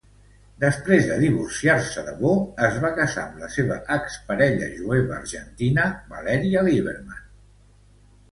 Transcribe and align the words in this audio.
Després 0.61 1.03
de 1.09 1.17
divorciar-se 1.23 2.03
de 2.07 2.13
Bo, 2.21 2.29
es 2.69 2.79
va 2.85 2.89
casar 2.99 3.25
amb 3.25 3.43
la 3.43 3.49
seva 3.57 3.77
ex-parella 3.97 4.69
jueva 4.79 5.15
argentina, 5.19 5.85
Valeria 6.15 6.65
Liberman. 6.69 7.21